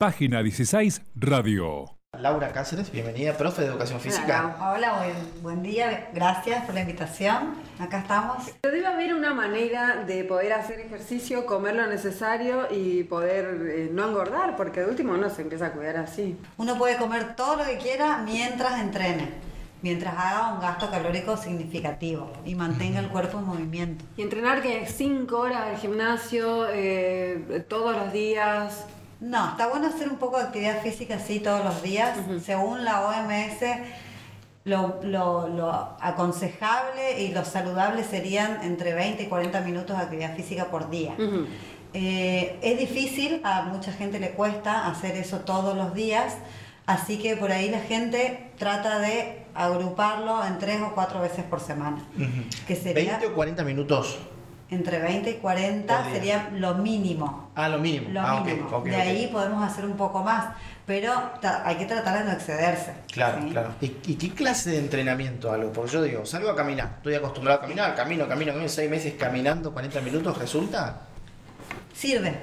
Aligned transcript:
Página 0.00 0.42
16 0.42 1.02
Radio. 1.14 1.98
Laura 2.18 2.52
Cáceres, 2.52 2.90
bienvenida, 2.90 3.36
profe 3.36 3.60
de 3.60 3.68
Educación 3.68 4.00
Física. 4.00 4.56
Hola, 4.58 4.94
buen, 4.94 5.42
buen, 5.42 5.62
día, 5.62 6.08
gracias 6.14 6.64
por 6.64 6.74
la 6.74 6.80
invitación. 6.80 7.52
Acá 7.78 7.98
estamos. 7.98 8.44
Debe 8.62 8.86
haber 8.86 9.12
una 9.12 9.34
manera 9.34 10.02
de 10.06 10.24
poder 10.24 10.54
hacer 10.54 10.80
ejercicio, 10.80 11.44
comer 11.44 11.76
lo 11.76 11.86
necesario 11.86 12.68
y 12.70 13.04
poder 13.04 13.60
eh, 13.68 13.90
no 13.92 14.08
engordar, 14.08 14.56
porque 14.56 14.80
de 14.80 14.86
último 14.86 15.12
uno 15.12 15.28
se 15.28 15.42
empieza 15.42 15.66
a 15.66 15.72
cuidar 15.72 15.98
así. 15.98 16.34
Uno 16.56 16.78
puede 16.78 16.96
comer 16.96 17.36
todo 17.36 17.56
lo 17.56 17.66
que 17.66 17.76
quiera 17.76 18.22
mientras 18.24 18.80
entrene, 18.80 19.28
mientras 19.82 20.14
haga 20.14 20.54
un 20.54 20.60
gasto 20.60 20.90
calórico 20.90 21.36
significativo 21.36 22.32
y 22.46 22.54
mantenga 22.54 23.00
el 23.00 23.08
cuerpo 23.08 23.38
en 23.38 23.44
movimiento. 23.44 24.02
Y 24.16 24.22
entrenar 24.22 24.62
que 24.62 24.86
5 24.86 25.38
horas 25.38 25.64
al 25.64 25.76
gimnasio 25.76 26.68
eh, 26.70 27.66
todos 27.68 27.94
los 27.94 28.14
días. 28.14 28.86
No, 29.20 29.50
está 29.50 29.68
bueno 29.68 29.88
hacer 29.88 30.08
un 30.08 30.16
poco 30.16 30.38
de 30.38 30.44
actividad 30.44 30.82
física 30.82 31.16
así 31.16 31.40
todos 31.40 31.64
los 31.64 31.82
días. 31.82 32.18
Según 32.42 32.84
la 32.84 33.02
OMS, 33.02 33.62
lo, 34.64 35.96
aconsejable 36.00 37.20
y 37.20 37.32
lo 37.32 37.44
saludable 37.44 38.04
serían 38.04 38.62
entre 38.62 38.94
20 38.94 39.22
y 39.22 39.26
40 39.26 39.60
minutos 39.60 39.96
de 39.96 40.02
actividad 40.02 40.34
física 40.36 40.66
por 40.66 40.90
día. 40.90 41.14
Eh, 41.92 42.58
es 42.62 42.78
difícil, 42.78 43.40
a 43.44 43.62
mucha 43.62 43.92
gente 43.92 44.20
le 44.20 44.30
cuesta 44.30 44.86
hacer 44.86 45.16
eso 45.16 45.40
todos 45.40 45.76
los 45.76 45.92
días, 45.92 46.36
así 46.86 47.18
que 47.18 47.36
por 47.36 47.50
ahí 47.50 47.68
la 47.68 47.80
gente 47.80 48.52
trata 48.58 49.00
de 49.00 49.44
agruparlo 49.54 50.44
en 50.46 50.58
tres 50.58 50.80
o 50.82 50.94
cuatro 50.94 51.20
veces 51.20 51.44
por 51.44 51.60
semana. 51.60 51.98
que 52.66 52.76
sería, 52.76 53.20
¿20 53.20 53.32
o 53.32 53.34
40 53.34 53.64
minutos? 53.64 54.18
Entre 54.70 55.00
20 55.00 55.30
y 55.30 55.34
40 55.34 56.10
sería 56.12 56.50
lo 56.54 56.76
mínimo. 56.76 57.50
Ah, 57.56 57.68
lo 57.68 57.78
mínimo. 57.78 58.10
Lo 58.10 58.20
ah, 58.20 58.40
mínimo. 58.40 58.80
de 58.82 58.96
ahí 58.96 59.28
podemos 59.32 59.62
hacer 59.64 59.84
un 59.84 59.96
poco 59.96 60.22
más, 60.22 60.54
pero 60.86 61.12
hay 61.64 61.76
que 61.76 61.86
tratar 61.86 62.20
de 62.20 62.24
no 62.24 62.32
excederse. 62.32 62.94
Claro, 63.12 63.44
claro. 63.50 63.74
¿Y, 63.80 63.88
qué 63.88 64.30
clase 64.30 64.70
de 64.70 64.78
entrenamiento 64.78 65.52
algo? 65.52 65.72
Porque 65.72 65.90
yo 65.90 66.02
digo, 66.02 66.24
salgo 66.24 66.50
a 66.50 66.56
caminar, 66.56 66.94
estoy 66.98 67.14
acostumbrado 67.14 67.58
a 67.58 67.62
caminar, 67.62 67.94
camino, 67.96 68.28
camino, 68.28 68.52
camino, 68.52 68.68
seis 68.68 68.88
meses 68.88 69.14
caminando 69.18 69.72
40 69.72 70.00
minutos, 70.02 70.38
¿resulta? 70.38 71.00
Sirve. 71.92 72.34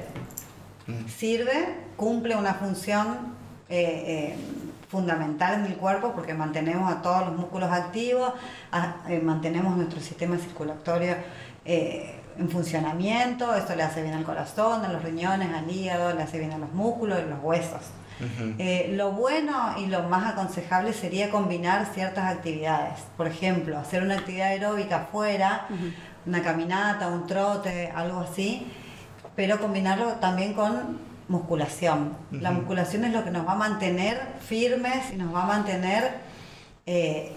Mm. 0.85 1.07
Sirve, 1.07 1.75
cumple 1.95 2.35
una 2.35 2.53
función 2.53 3.35
eh, 3.69 4.33
eh, 4.33 4.35
fundamental 4.89 5.59
en 5.59 5.65
el 5.65 5.77
cuerpo 5.77 6.13
porque 6.13 6.33
mantenemos 6.33 6.89
a 6.91 7.01
todos 7.01 7.25
los 7.27 7.37
músculos 7.37 7.71
activos, 7.71 8.33
eh, 9.09 9.19
mantenemos 9.19 9.75
nuestro 9.75 9.99
sistema 9.99 10.37
circulatorio 10.37 11.15
en 11.67 12.49
funcionamiento, 12.49 13.53
esto 13.55 13.75
le 13.75 13.83
hace 13.83 14.01
bien 14.01 14.13
al 14.13 14.23
corazón, 14.23 14.85
a 14.85 14.89
los 14.89 15.03
riñones, 15.03 15.49
al 15.53 15.69
hígado, 15.69 16.13
le 16.13 16.23
hace 16.23 16.39
bien 16.39 16.51
a 16.53 16.57
los 16.57 16.71
músculos 16.73 17.19
y 17.25 17.29
los 17.29 17.43
huesos. 17.43 17.81
Eh, 18.57 18.93
lo 18.95 19.11
bueno 19.11 19.75
y 19.77 19.85
lo 19.85 20.03
más 20.03 20.33
aconsejable 20.33 20.91
sería 20.93 21.29
combinar 21.29 21.85
ciertas 21.93 22.25
actividades. 22.25 23.01
Por 23.15 23.27
ejemplo, 23.27 23.77
hacer 23.77 24.01
una 24.01 24.15
actividad 24.15 24.47
aeróbica 24.47 25.03
afuera, 25.03 25.67
una 26.25 26.41
caminata, 26.41 27.07
un 27.09 27.27
trote, 27.27 27.91
algo 27.95 28.21
así, 28.21 28.67
pero 29.35 29.59
combinarlo 29.59 30.13
también 30.13 30.53
con 30.53 30.99
musculación. 31.27 32.17
La 32.31 32.51
musculación 32.51 33.05
es 33.05 33.13
lo 33.13 33.23
que 33.23 33.31
nos 33.31 33.47
va 33.47 33.51
a 33.51 33.57
mantener 33.57 34.19
firmes 34.39 35.13
y 35.13 35.17
nos 35.17 35.33
va 35.33 35.43
a 35.43 35.47
mantener 35.47 36.15
eh, 36.85 37.35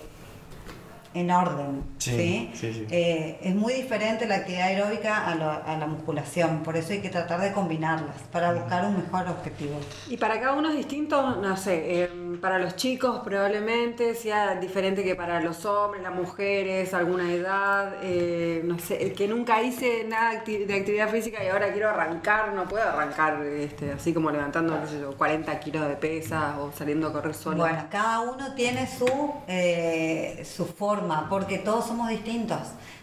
en 1.12 1.30
orden. 1.30 1.82
Sí, 1.98 2.50
eh, 2.90 3.38
es 3.42 3.54
muy 3.54 3.72
diferente 3.72 4.26
la 4.26 4.36
actividad 4.36 4.68
aeróbica 4.68 5.26
a, 5.26 5.34
la 5.34 5.86
musculación, 5.86 6.62
por 6.62 6.76
eso 6.76 6.92
hay 6.92 7.00
que 7.00 7.08
tratar 7.08 7.40
de 7.40 7.52
combinarlas 7.52 8.16
para 8.30 8.52
buscar 8.52 8.84
un 8.84 8.96
mejor 8.98 9.26
objetivo. 9.28 9.74
Y 10.08 10.16
para 10.16 10.40
cada 10.40 10.52
uno 10.54 10.70
es 10.70 10.76
distinto, 10.76 11.36
no 11.36 11.56
sé, 11.56 12.04
em, 12.04 12.40
para 12.40 12.58
los 12.58 12.76
chicos 12.76 13.20
probablemente 13.24 14.14
sea 14.14 14.54
diferente 14.54 15.02
que 15.02 15.16
para 15.16 15.40
los 15.40 15.64
hombres, 15.64 16.02
las 16.02 16.14
mujeres, 16.14 16.94
alguna 16.94 17.32
edad, 17.32 17.94
eh, 18.02 18.62
no 18.64 18.78
sé, 18.78 19.12
que 19.12 19.26
nunca 19.26 19.62
hice 19.62 20.04
nada 20.08 20.42
de 20.44 20.74
actividad 20.74 21.08
física 21.10 21.42
y 21.42 21.48
ahora 21.48 21.72
quiero 21.72 21.90
arrancar, 21.90 22.52
no 22.52 22.68
puedo 22.68 22.84
arrancar 22.84 23.42
este, 23.44 23.92
así 23.92 24.14
como 24.14 24.30
levantando 24.30 24.78
40 25.18 25.58
kilos 25.60 25.88
de 25.88 25.96
pesas 25.96 26.56
o 26.58 26.70
saliendo 26.72 27.08
a 27.08 27.12
correr 27.12 27.34
solo. 27.34 27.58
Bueno, 27.58 27.84
cada 27.90 28.20
uno 28.20 28.54
tiene 28.54 28.86
su, 28.86 29.34
eh, 29.48 30.44
su 30.44 30.66
forma 30.66 30.99
porque 31.28 31.58
todos 31.58 31.86
somos 31.86 32.08
distintos. 32.08 32.60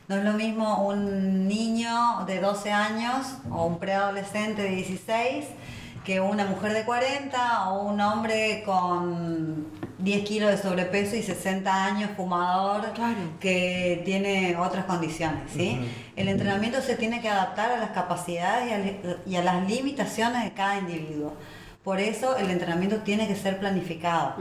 No 0.08 0.16
es 0.16 0.24
lo 0.24 0.34
mismo 0.34 0.88
un 0.88 1.48
niño 1.48 2.24
de 2.26 2.40
12 2.40 2.72
años 2.72 3.26
o 3.52 3.66
un 3.66 3.78
preadolescente 3.78 4.62
de 4.62 4.70
16 4.70 5.46
que 6.06 6.22
una 6.22 6.46
mujer 6.46 6.72
de 6.72 6.86
40 6.86 7.70
o 7.70 7.84
un 7.84 8.00
hombre 8.00 8.64
con 8.66 9.68
10 9.98 10.24
kilos 10.24 10.52
de 10.52 10.58
sobrepeso 10.58 11.18
y 11.18 11.22
60 11.22 11.86
años 11.86 12.12
fumador 12.16 12.94
que 13.42 14.02
tiene 14.06 14.56
otras 14.56 14.86
condiciones. 14.86 15.52
¿sí? 15.54 15.78
El 16.16 16.30
entrenamiento 16.30 16.80
se 16.80 16.96
tiene 16.96 17.20
que 17.20 17.28
adaptar 17.28 17.74
a 17.74 17.78
las 17.78 17.90
capacidades 17.90 18.96
y 19.26 19.36
a 19.36 19.44
las 19.44 19.68
limitaciones 19.68 20.46
de 20.46 20.54
cada 20.54 20.80
individuo. 20.80 21.34
Por 21.88 22.02
eso 22.02 22.36
el 22.36 22.50
entrenamiento 22.50 22.98
tiene 22.98 23.30
que 23.30 23.36
ser 23.38 23.60
planificado 23.60 24.34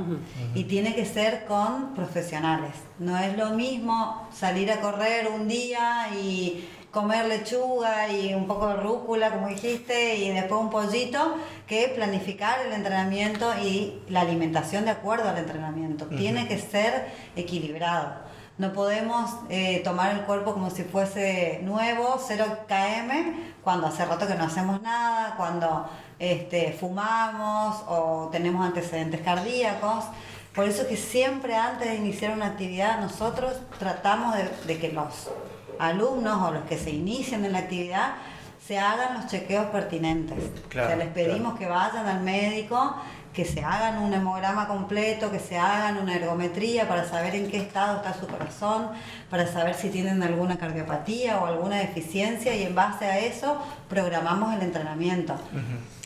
y 0.57 0.65
tiene 0.65 0.97
que 0.97 1.07
ser 1.07 1.45
con 1.45 1.95
profesionales. 1.95 2.73
No 2.99 3.17
es 3.17 3.37
lo 3.37 3.51
mismo 3.51 4.27
salir 4.35 4.69
a 4.73 4.81
correr 4.81 5.29
un 5.29 5.47
día 5.47 6.09
y 6.21 6.67
comer 6.91 7.27
lechuga 7.27 8.11
y 8.11 8.35
un 8.35 8.49
poco 8.49 8.67
de 8.67 8.77
rúcula, 8.79 9.31
como 9.31 9.47
dijiste, 9.47 10.17
y 10.17 10.31
después 10.31 10.61
un 10.61 10.71
pollito, 10.71 11.37
que 11.69 11.87
planificar 11.95 12.67
el 12.67 12.73
entrenamiento 12.73 13.53
y 13.63 14.03
la 14.09 14.23
alimentación 14.23 14.85
de 14.85 14.91
acuerdo 14.91 15.29
al 15.29 15.39
entrenamiento. 15.39 16.07
Tiene 16.07 16.49
que 16.49 16.59
ser 16.59 17.13
equilibrado. 17.37 18.27
No 18.59 18.73
podemos 18.73 19.31
eh, 19.51 19.83
tomar 19.85 20.13
el 20.13 20.23
cuerpo 20.23 20.55
como 20.55 20.71
si 20.71 20.83
fuese 20.83 21.61
nuevo, 21.63 22.19
0 22.27 22.45
km, 22.67 23.35
cuando 23.63 23.89
hace 23.89 24.05
rato 24.07 24.27
que 24.27 24.35
no 24.35 24.45
hacemos 24.45 24.81
nada, 24.81 25.35
cuando 25.37 25.89
este, 26.19 26.73
fumamos 26.73 27.85
o 27.87 28.31
tenemos 28.33 28.65
antecedentes 28.65 29.21
cardíacos. 29.21 30.05
Por 30.55 30.65
eso 30.65 30.89
que 30.89 30.97
siempre 30.97 31.55
antes 31.55 31.87
de 31.87 31.97
iniciar 31.97 32.33
una 32.33 32.47
actividad 32.47 32.99
nosotros 32.99 33.53
tratamos 33.79 34.35
de, 34.67 34.79
que 34.79 34.91
los 34.91 35.31
alumnos 35.79 36.41
o 36.41 36.51
los 36.53 36.65
que 36.65 36.79
se 36.79 36.91
inician 36.91 37.45
en 37.45 37.53
la 37.53 37.59
actividad 37.59 38.15
se 38.67 38.79
hagan 38.79 39.15
los 39.15 39.27
chequeos 39.27 39.67
pertinentes. 39.67 40.39
les 40.75 41.09
pedimos 41.09 41.59
que 41.59 41.67
vayan 41.67 42.07
al 42.07 42.23
médico 42.23 42.97
que 43.37 43.45
se 43.45 43.61
hagan 43.61 43.99
un 43.99 44.15
hemograma 44.15 44.67
completo, 44.67 45.31
que 45.31 45.39
se 45.39 45.59
hagan 45.59 45.99
una 45.99 46.17
ergometría 46.17 46.89
para 46.89 47.07
saber 47.07 47.35
en 47.35 47.51
qué 47.51 47.59
estado 47.59 47.99
está 47.99 48.15
su 48.19 48.27
corazón, 48.27 48.89
para 49.29 49.47
saber 49.47 49.75
si 49.75 49.91
tienen 49.91 50.23
alguna 50.23 50.59
cardiopatía 50.59 51.39
o 51.39 51.45
alguna 51.45 51.77
deficiencia 51.77 52.55
y 52.55 52.63
en 52.63 52.75
base 52.75 53.05
a 53.05 53.19
eso 53.19 53.61
programamos 53.91 54.55
el 54.55 54.63
entrenamiento. 54.63 55.39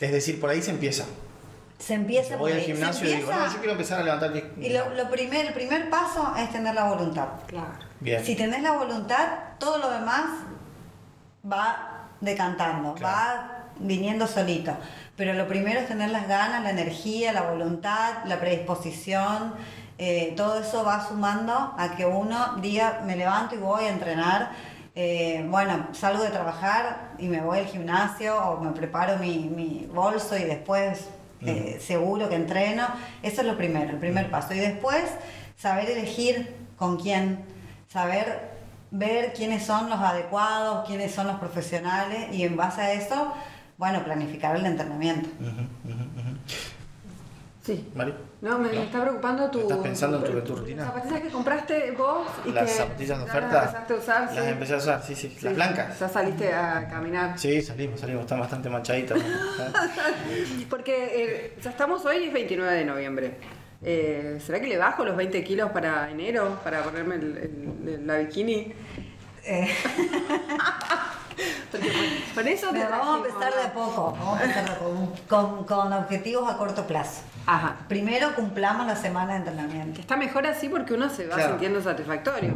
Es 0.01 0.11
decir, 0.11 0.41
por 0.41 0.49
ahí 0.49 0.61
se 0.61 0.71
empieza. 0.71 1.05
Se 1.79 1.93
empieza 1.93 2.35
Voy 2.35 2.51
al 2.51 2.59
gimnasio 2.59 3.09
y 3.09 3.15
digo, 3.15 3.31
no, 3.31 3.47
yo 3.49 3.57
quiero 3.59 3.71
empezar 3.71 4.01
a 4.01 4.03
levantar. 4.03 4.33
Y 4.59 4.69
lo, 4.69 4.93
lo 4.93 5.09
primer, 5.09 5.45
el 5.45 5.53
primer 5.53 5.89
paso 5.89 6.33
es 6.37 6.51
tener 6.51 6.75
la 6.75 6.89
voluntad. 6.89 7.29
Claro. 7.47 7.71
Bien. 8.01 8.25
Si 8.25 8.35
tenés 8.35 8.61
la 8.61 8.73
voluntad, 8.73 9.29
todo 9.57 9.77
lo 9.77 9.89
demás 9.89 10.25
va 11.49 12.09
decantando, 12.19 12.93
va 13.01 13.69
viniendo 13.79 14.27
solito. 14.27 14.75
Pero 15.21 15.33
lo 15.33 15.47
primero 15.47 15.79
es 15.79 15.87
tener 15.87 16.09
las 16.09 16.27
ganas, 16.27 16.63
la 16.63 16.71
energía, 16.71 17.31
la 17.31 17.43
voluntad, 17.43 18.25
la 18.25 18.39
predisposición. 18.39 19.53
Eh, 19.99 20.33
todo 20.35 20.59
eso 20.59 20.83
va 20.83 21.07
sumando 21.07 21.75
a 21.77 21.95
que 21.95 22.07
uno 22.07 22.55
diga, 22.59 23.03
me 23.05 23.15
levanto 23.15 23.53
y 23.53 23.59
voy 23.59 23.83
a 23.83 23.89
entrenar. 23.89 24.49
Eh, 24.95 25.45
bueno, 25.47 25.89
salgo 25.91 26.23
de 26.23 26.31
trabajar 26.31 27.11
y 27.19 27.27
me 27.27 27.39
voy 27.39 27.59
al 27.59 27.67
gimnasio 27.67 28.35
o 28.35 28.61
me 28.61 28.71
preparo 28.71 29.19
mi, 29.19 29.87
bolso 29.93 30.35
y 30.35 30.43
después 30.43 31.09
eh, 31.41 31.79
seguro 31.79 32.27
que 32.27 32.33
entreno. 32.33 32.87
Eso 33.21 33.41
es 33.41 33.47
lo 33.47 33.55
primero, 33.55 33.91
el 33.91 33.99
primer 33.99 34.31
paso. 34.31 34.55
Y 34.55 34.59
después 34.59 35.03
saber 35.55 35.87
elegir 35.91 36.55
con 36.77 36.97
quién, 36.97 37.45
saber 37.89 38.49
ver 38.89 39.33
quiénes 39.33 39.63
son 39.63 39.87
los 39.87 39.99
adecuados, 39.99 40.87
quiénes 40.87 41.13
son 41.13 41.27
los 41.27 41.35
profesionales 41.35 42.29
y 42.31 42.41
en 42.41 42.57
base 42.57 42.81
a 42.81 42.93
eso 42.93 43.35
bueno, 43.81 44.03
planificar 44.03 44.55
el 44.55 44.63
entrenamiento. 44.63 45.27
Sí. 47.63 47.91
No, 48.41 48.59
me, 48.59 48.83
está 48.83 49.01
preocupando 49.01 49.49
tu. 49.49 49.61
¿Estás 49.61 49.79
pensando 49.79 50.23
en 50.23 50.43
tu, 50.43 50.55
rutina? 50.55 50.83
Las 50.83 50.93
zapatillas 50.93 51.21
que 51.21 51.29
compraste 51.29 51.91
vos 51.97 52.27
y 52.45 52.51
las 52.51 52.71
zapatillas 52.71 53.17
de 53.17 53.23
oferta. 53.23 53.51
Las 53.51 53.65
empezaste 53.65 53.93
a 53.93 53.97
usar. 53.97 54.35
Las 54.35 54.47
empecé 54.47 54.73
a 54.75 54.77
usar, 54.77 55.01
sí, 55.01 55.15
sí. 55.15 55.35
Las 55.41 55.55
blancas. 55.55 55.99
Ya 55.99 56.09
saliste 56.09 56.53
a 56.53 56.87
caminar. 56.87 57.39
Sí, 57.39 57.59
salimos, 57.63 57.99
salimos. 57.99 58.21
Están 58.21 58.39
bastante 58.39 58.69
manchaditas. 58.69 59.19
Porque 60.69 61.09
eh, 61.15 61.57
ya 61.59 61.71
estamos 61.71 62.05
hoy, 62.05 62.25
es 62.25 62.33
29 62.33 62.71
de 62.71 62.85
noviembre. 62.85 63.37
Eh, 63.81 64.39
¿Será 64.45 64.59
que 64.59 64.67
le 64.67 64.77
bajo 64.77 65.03
los 65.03 65.17
20 65.17 65.43
kilos 65.43 65.71
para 65.71 66.11
enero 66.11 66.59
para 66.63 66.83
ponerme 66.83 67.15
el, 67.15 68.03
la 68.05 68.17
bikini? 68.19 68.73
Eh. 69.43 69.69
Porque 71.71 71.89
por, 71.89 72.35
por 72.43 72.47
eso 72.47 72.69
te 72.71 72.83
vamos 72.85 73.15
a 73.15 73.17
empezar 73.27 73.53
de 73.55 73.61
a 73.63 73.73
poco, 73.73 74.11
vamos 74.17 74.39
a 74.39 74.43
empezar 74.43 74.79
con, 75.27 75.63
con 75.65 75.93
objetivos 75.93 76.51
a 76.51 76.57
corto 76.57 76.85
plazo. 76.87 77.21
Ajá. 77.45 77.77
Primero 77.87 78.35
cumplamos 78.35 78.85
la 78.87 78.95
semana 78.95 79.33
de 79.33 79.37
entrenamiento. 79.39 79.95
Que 79.95 80.01
está 80.01 80.15
mejor 80.17 80.45
así 80.47 80.69
porque 80.69 80.93
uno 80.93 81.09
se 81.09 81.27
va 81.27 81.35
Claro. 81.35 81.51
sintiendo 81.51 81.81
satisfactorio. 81.81 82.53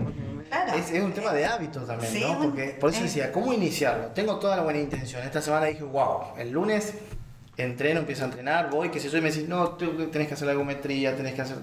Claro. 0.50 0.74
Es, 0.78 0.92
es 0.92 1.04
un 1.04 1.12
tema 1.12 1.34
de 1.34 1.46
hábitos 1.46 1.88
también, 1.88 2.12
Sí, 2.12 2.22
¿no? 2.22 2.38
Porque 2.40 2.78
por 2.80 2.92
eso 2.92 3.00
eh. 3.00 3.04
decía, 3.04 3.32
¿cómo 3.32 3.52
iniciarlo? 3.52 4.08
Tengo 4.10 4.38
toda 4.38 4.58
la 4.58 4.62
buena 4.64 4.80
intención. 4.80 5.24
Esta 5.24 5.42
semana 5.42 5.66
dije, 5.66 5.84
wow, 5.84 6.36
el 6.38 6.52
lunes 6.52 6.94
entreno, 7.58 8.02
empiezo 8.02 8.24
a 8.24 8.26
entrenar, 8.28 8.70
voy, 8.70 8.90
qué 8.90 9.00
sé 9.00 9.10
yo, 9.10 9.18
y 9.18 9.22
me 9.22 9.32
decís, 9.32 9.48
no, 9.50 9.70
tú 9.70 10.08
tenés 10.12 10.28
que 10.28 10.34
hacer 10.36 10.46
la 10.46 10.52
ergometría, 10.52 11.16
tenés 11.16 11.34
que 11.34 11.42
hacer... 11.42 11.58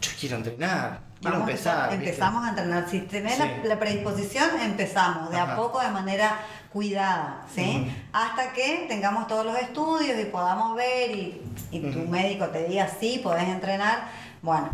Yo 0.00 0.10
quiero 0.18 0.36
entrenar, 0.36 1.00
quiero 1.20 1.36
Vamos 1.36 1.48
a 1.48 1.50
empezar. 1.52 1.90
¿viste? 1.90 2.04
empezamos 2.06 2.44
a 2.44 2.48
entrenar. 2.50 2.88
Si 2.88 3.00
tenés 3.00 3.34
Sí. 3.34 3.42
la, 3.62 3.68
la 3.68 3.78
predisposición, 3.78 4.48
empezamos 4.62 5.30
de 5.30 5.36
Ajá. 5.38 5.52
a 5.52 5.56
poco, 5.56 5.80
de 5.80 5.90
manera 5.90 6.36
cuidada, 6.72 7.42
¿sí? 7.54 7.82
Ujú. 7.82 7.90
Hasta 8.12 8.52
que 8.52 8.86
tengamos 8.88 9.26
todos 9.26 9.44
los 9.44 9.56
estudios 9.58 10.18
y 10.18 10.24
podamos 10.26 10.74
ver 10.76 11.10
y, 11.10 11.42
y 11.70 11.80
tu 11.80 12.00
Ujú. 12.00 12.08
médico 12.08 12.46
te 12.46 12.64
diga 12.68 12.88
sí, 13.00 13.20
podés 13.22 13.48
entrenar. 13.48 14.04
Bueno, 14.42 14.70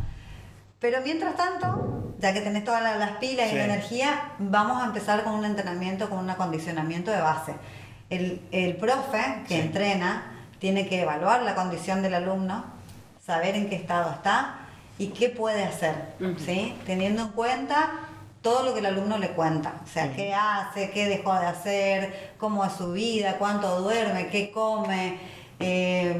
pero 0.78 0.98
mientras 1.02 1.34
tanto, 1.36 2.14
ya 2.18 2.32
que 2.32 2.40
tenés 2.42 2.64
todas 2.64 2.82
la- 2.82 2.96
las 2.96 3.12
pilas 3.12 3.46
y 3.48 3.50
Sí. 3.50 3.56
la 3.56 3.64
energía, 3.64 4.32
vamos 4.38 4.82
a 4.82 4.86
empezar 4.86 5.24
con 5.24 5.34
un 5.34 5.44
entrenamiento, 5.44 6.08
con 6.08 6.18
un 6.18 6.30
acondicionamiento 6.30 7.10
de 7.10 7.20
base. 7.20 7.54
El, 8.10 8.40
el 8.52 8.76
profe 8.76 9.42
que 9.48 9.54
Sí. 9.56 9.60
entrena 9.60 10.22
tiene 10.60 10.86
que 10.86 11.02
evaluar 11.02 11.42
la 11.42 11.54
condición 11.54 12.02
del 12.02 12.14
alumno, 12.14 12.64
saber 13.26 13.56
en 13.56 13.68
qué 13.68 13.74
estado 13.76 14.12
está 14.12 14.54
y 14.98 15.08
qué 15.08 15.28
puede 15.28 15.64
hacer. 15.64 16.14
¿sí? 16.44 16.74
Teniendo 16.86 17.22
en 17.22 17.28
cuenta 17.28 18.08
todo 18.42 18.62
lo 18.62 18.74
que 18.74 18.80
el 18.80 18.86
alumno 18.86 19.18
le 19.18 19.30
cuenta, 19.30 19.80
o 19.84 19.88
sea, 19.88 20.14
qué 20.14 20.32
hace, 20.32 20.90
qué 20.90 21.08
dejó 21.08 21.34
de 21.34 21.46
hacer, 21.46 22.34
cómo 22.38 22.64
es 22.64 22.74
su 22.74 22.92
vida, 22.92 23.38
cuánto 23.38 23.80
duerme, 23.80 24.28
qué 24.28 24.52
come, 24.52 25.18
eh, 25.58 26.16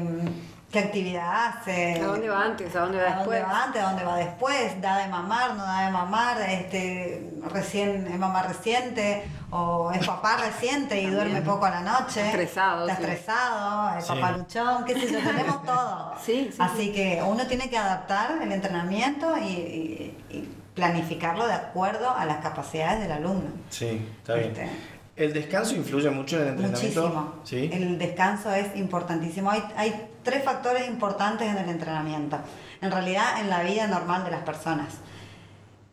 qué 0.81 0.85
actividad 0.87 1.47
hace. 1.47 2.01
¿A 2.01 2.05
dónde 2.05 2.29
va 2.29 2.43
antes? 2.43 2.75
¿A 2.75 2.79
dónde 2.81 2.97
va 2.99 3.03
¿A 3.03 3.15
después? 3.17 3.39
dónde 3.41 3.53
va 3.53 3.63
antes? 3.63 3.81
¿A 3.81 3.85
dónde 3.87 4.03
va 4.05 4.15
después? 4.17 4.81
¿Da 4.81 4.97
de 4.99 5.07
mamar? 5.07 5.55
¿No 5.55 5.63
da 5.65 5.85
de 5.85 5.91
mamar? 5.91 6.41
Este, 6.41 7.33
recién, 7.51 8.07
¿Es 8.07 8.19
mamá 8.19 8.43
reciente? 8.43 9.23
¿O 9.49 9.91
es 9.91 10.05
papá 10.05 10.37
reciente 10.37 10.99
y 10.99 11.05
También. 11.05 11.13
duerme 11.31 11.41
poco 11.41 11.65
a 11.65 11.69
la 11.71 11.81
noche? 11.81 12.19
Está 12.19 12.25
estresado, 12.31 12.87
Está 12.87 12.97
sí. 12.97 13.03
estresado, 13.03 13.95
el 13.97 14.01
Sí. 14.03 14.07
papá 14.13 14.31
luchón, 14.31 14.85
qué 14.85 14.93
sé 14.93 15.11
yo, 15.13 15.19
tenemos 15.19 15.63
todo. 15.65 16.13
Sí, 16.23 16.49
sí, 16.51 16.57
Así 16.59 16.91
que 16.91 17.23
uno 17.25 17.45
tiene 17.47 17.69
que 17.69 17.77
adaptar 17.77 18.37
el 18.41 18.51
entrenamiento 18.51 19.37
y, 19.37 19.43
y- 19.43 20.17
y 20.29 20.53
planificarlo 20.75 21.47
de 21.47 21.53
acuerdo 21.53 22.11
a 22.11 22.25
las 22.25 22.37
capacidades 22.37 22.99
del 23.01 23.11
alumno. 23.13 23.49
Sí, 23.69 24.07
está 24.19 24.35
bien. 24.35 24.49
Este, 24.51 24.69
¿El 25.17 25.33
descanso 25.33 25.75
influye 25.75 26.09
mucho 26.11 26.35
en 26.37 26.43
el 26.43 26.47
entrenamiento? 26.49 27.01
Muchísimo. 27.01 27.33
Sí. 27.43 27.69
El 27.73 27.97
descanso 27.97 28.53
es 28.53 28.75
importantísimo. 28.75 29.49
Hay, 29.49 29.63
hay 29.75 30.09
tres 30.23 30.43
factores 30.43 30.87
importantes 30.87 31.47
en 31.47 31.57
el 31.57 31.69
entrenamiento. 31.69 32.37
En 32.81 32.91
realidad, 32.91 33.41
en 33.41 33.49
la 33.49 33.63
vida 33.63 33.87
normal 33.87 34.23
de 34.23 34.29
las 34.31 34.43
personas. 34.43 34.93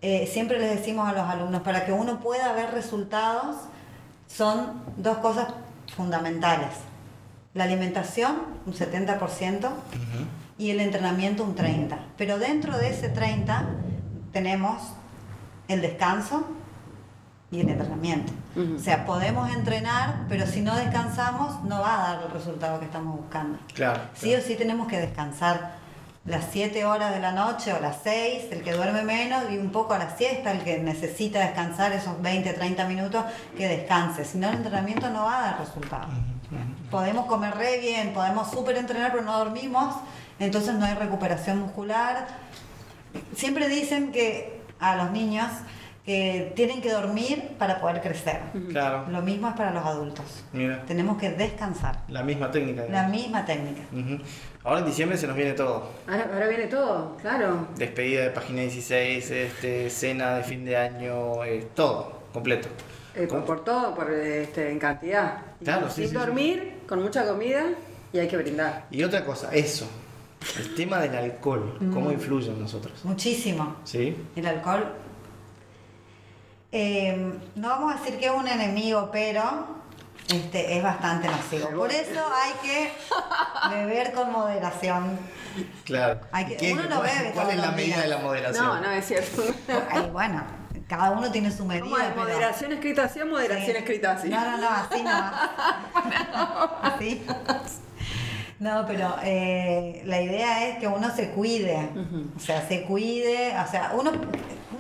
Eh, 0.03 0.29
siempre 0.31 0.59
les 0.59 0.79
decimos 0.79 1.09
a 1.09 1.13
los 1.13 1.23
alumnos, 1.27 1.63
para 1.63 1.87
que 1.87 1.93
uno 1.93 2.21
pueda 2.21 2.53
ver 2.53 2.73
resultados, 2.73 3.57
son 4.27 4.83
dos 4.99 5.17
cosas 5.19 5.49
fundamentales. 5.97 6.69
La 7.55 7.65
alimentación, 7.65 8.43
un 8.67 8.75
70%, 8.75 9.69
Ujú. 9.69 9.71
y 10.59 10.71
el 10.71 10.81
entrenamiento, 10.81 11.45
un 11.45 11.55
30%. 11.57 11.97
Pero 12.19 12.39
dentro 12.39 12.77
de 12.77 12.91
ese 12.91 13.09
30% 13.15 13.65
tenemos 14.33 14.83
el 15.69 15.81
descanso 15.81 16.45
y 17.55 17.61
el 17.61 17.69
entrenamiento. 17.69 18.33
O 18.77 18.79
sea, 18.79 19.07
podemos 19.07 19.51
entrenar, 19.51 20.27
pero 20.29 20.47
si 20.47 20.61
no 20.61 20.75
descansamos, 20.77 21.63
no 21.65 21.81
va 21.81 21.95
a 21.95 22.15
dar 22.15 22.23
el 22.27 22.31
resultado 22.33 22.79
que 22.79 22.87
estamos 22.87 23.17
buscando. 23.17 23.59
Claro. 23.75 24.01
Sí 24.15 24.29
claro. 24.29 24.43
o 24.43 24.47
sí 24.47 24.55
tenemos 24.57 24.89
que 24.89 24.99
descansar 24.99 25.85
las 26.27 26.47
7 26.51 26.85
horas 26.87 27.13
de 27.15 27.21
la 27.21 27.33
noche 27.33 27.73
o 27.73 27.81
las 27.81 27.99
6, 28.03 28.47
el 28.51 28.63
que 28.63 28.73
duerme 28.73 29.03
menos, 29.03 29.45
y 29.51 29.59
un 29.59 29.71
poco 29.71 29.95
a 29.95 29.99
la 29.99 30.17
siesta, 30.17 30.53
el 30.53 30.63
que 30.63 30.79
necesita 30.79 31.41
descansar 31.41 31.93
esos 31.93 32.21
20, 32.23 32.53
30 32.53 32.87
minutos, 32.87 33.25
que 33.57 33.69
descanse. 33.69 34.25
Si 34.25 34.39
no, 34.39 34.49
el 34.49 34.57
entrenamiento 34.57 35.11
no 35.11 35.25
va 35.25 35.39
a 35.39 35.43
dar 35.43 35.61
resultado. 35.61 36.09
Podemos 36.91 37.27
comer 37.27 37.55
re 37.57 37.79
bien, 37.79 38.13
podemos 38.15 38.51
súper 38.51 38.77
entrenar, 38.77 39.13
pero 39.13 39.25
no 39.25 39.37
dormimos, 39.39 39.97
entonces 40.39 40.75
no 40.75 40.87
hay 40.87 40.95
recuperación 40.95 41.59
muscular. 41.61 42.27
Siempre 43.37 43.69
dicen 43.69 44.13
que 44.13 44.63
a 44.81 44.97
los 44.97 45.11
niños 45.11 45.47
que 46.05 46.53
tienen 46.55 46.83
que 46.83 46.91
dormir 46.93 47.53
para 47.59 47.81
poder 47.81 48.03
crecer. 48.03 48.41
Claro. 48.69 49.07
Lo 49.11 49.23
mismo 49.23 49.49
es 49.49 49.55
para 49.55 49.71
los 49.73 49.85
adultos. 49.85 50.45
Mira, 50.53 50.85
Tenemos 50.87 51.17
que 51.19 51.31
descansar. 51.31 52.03
la 52.09 52.23
misma 52.23 52.51
técnica. 52.51 52.85
La 52.91 53.09
misma 53.09 53.45
técnica. 53.47 53.83
Ahora 54.63 54.81
en 54.81 54.87
diciembre 54.87 55.17
se 55.17 55.27
nos 55.27 55.35
viene 55.37 55.53
todo. 55.55 55.89
Ahora, 56.07 56.29
ahora 56.33 56.49
viene 56.49 56.67
todo, 56.67 57.17
claro. 57.21 57.69
Despedida 57.77 58.25
de 58.25 58.31
página 58.31 58.63
16, 58.63 59.31
este, 59.31 59.89
cena 59.91 60.37
de 60.37 60.43
fin 60.43 60.65
de 60.65 60.77
año, 60.77 61.43
eh, 61.45 61.69
todo, 61.75 62.21
completo. 62.33 62.69
Eh, 63.15 63.27
por, 63.27 63.65
todo, 63.65 63.95
por 63.95 64.11
este, 64.13 64.71
en 64.71 64.79
cantidad. 64.79 65.39
Y 65.61 65.65
Claro, 65.65 65.89
sí, 65.89 65.95
Sin 66.03 66.05
sí, 66.05 66.11
sí. 66.11 66.15
dormir, 66.17 66.81
con 66.87 67.03
mucha 67.03 67.27
comida 67.27 67.65
y 68.13 68.19
hay 68.19 68.29
que 68.29 68.37
brindar. 68.37 68.87
Y 68.91 69.03
otra 69.05 69.25
cosa, 69.25 69.51
eso. 69.55 69.87
El 70.59 70.75
tema 70.75 70.99
del 71.01 71.15
alcohol, 71.17 71.79
¿cómo 71.95 72.13
influye 72.13 72.51
en 72.51 72.61
nosotros? 72.61 73.03
Muchísimo. 73.05 73.77
¿Sí? 73.85 74.15
El 74.37 74.47
alcohol. 74.47 74.85
Eh, 76.77 77.33
no 77.55 77.69
vamos 77.69 77.95
a 77.95 77.99
decir 77.99 78.19
que 78.19 78.27
es 78.27 78.33
un 78.33 78.49
enemigo, 78.49 79.09
pero 79.13 79.43
este, 80.29 80.77
es 80.77 80.83
bastante 80.83 81.29
nocivo. 81.29 81.69
Por 81.77 81.91
eso 81.93 82.21
hay 82.35 82.53
que 82.63 82.93
beber 83.77 84.13
con 84.13 84.33
moderación. 84.33 85.19
Claro. 85.85 86.21
Hay 86.33 86.47
que- 86.47 86.57
¿Qué- 86.57 86.73
uno 86.73 86.83
no 86.85 86.97
cuál, 86.97 87.11
bebe 87.17 87.31
cuál 87.33 87.51
es 87.51 87.57
la 87.59 87.71
medida 87.71 87.85
días. 87.97 88.03
de 88.03 88.09
la 88.09 88.19
moderación? 88.19 88.65
No, 88.67 88.81
no 88.81 88.91
es 88.91 89.07
cierto. 89.07 89.43
Ay, 89.91 90.11
bueno, 90.13 90.43
cada 90.89 91.13
uno 91.13 91.31
tiene 91.31 91.53
su 91.53 91.65
medida. 91.65 91.85
¿Cómo 91.85 91.97
es? 91.99 92.05
pero- 92.09 92.23
Moderación 92.23 92.73
escrita 92.73 93.05
así 93.05 93.21
o 93.21 93.27
moderación 93.27 93.71
Sí. 93.71 93.77
escrita 93.77 94.13
así. 94.13 94.29
No, 94.31 94.41
no, 94.51 94.57
no, 94.59 94.69
así 94.69 95.03
no. 95.03 95.33
Así. 96.83 97.27
No, 98.59 98.85
pero 98.87 99.17
eh, 99.23 100.03
la 100.07 100.21
idea 100.23 100.69
es 100.69 100.79
que 100.79 100.87
uno 100.89 101.15
se 101.15 101.31
cuide, 101.31 101.89
o 102.37 102.41
sea, 102.41 102.67
se 102.67 102.83
cuide, 102.85 103.55
o 103.59 103.71
sea, 103.71 103.93
uno, 103.95 104.13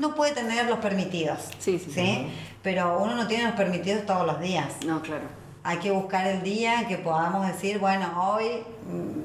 uno 0.04 0.14
puede 0.14 0.32
tener 0.32 0.66
los 0.66 0.78
permitidos, 0.78 1.38
Sí, 1.58 1.78
sí. 1.78 2.26
Pero 2.62 2.98
uno 2.98 3.14
no 3.14 3.26
tiene 3.26 3.44
los 3.44 3.52
permitidos 3.54 4.06
todos 4.06 4.26
los 4.26 4.40
días. 4.40 4.66
No, 4.86 5.02
claro. 5.02 5.24
Hay 5.62 5.78
que 5.78 5.90
buscar 5.90 6.26
el 6.26 6.42
día 6.42 6.86
que 6.88 6.96
podamos 6.96 7.46
decir, 7.46 7.78
bueno, 7.78 8.06
hoy 8.34 8.62
mm, 8.90 9.23